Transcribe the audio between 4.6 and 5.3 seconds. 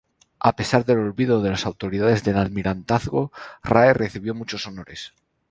honores.